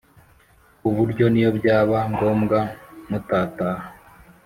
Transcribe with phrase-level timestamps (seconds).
[0.79, 2.59] ku buryo niyo byaba ngombwa
[3.09, 3.85] mutataha